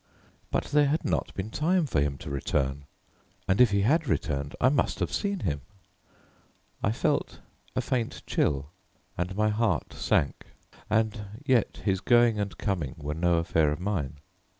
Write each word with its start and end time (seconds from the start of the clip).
But 0.49 0.63
there 0.63 0.87
had 0.87 1.05
not 1.05 1.31
been 1.35 1.51
time 1.51 1.85
for 1.85 2.01
him 2.01 2.17
to 2.25 2.31
return, 2.31 2.85
and 3.47 3.61
if 3.61 3.69
he 3.69 3.81
had 3.81 4.07
returned, 4.07 4.55
I 4.59 4.69
must 4.69 4.97
have 4.99 5.13
seen 5.13 5.41
him. 5.41 5.61
I 6.81 6.91
felt 6.91 7.39
a 7.75 7.81
faint 7.81 8.23
chill, 8.25 8.71
and 9.15 9.35
my 9.35 9.49
heart 9.49 9.93
sank; 9.93 10.47
and 10.89 11.25
yet, 11.45 11.81
his 11.85 12.01
going 12.01 12.39
and 12.39 12.57
coming 12.57 12.95
were 12.97 13.13
no 13.13 13.35
affair 13.37 13.71
of 13.71 13.79
mine. 13.79 14.17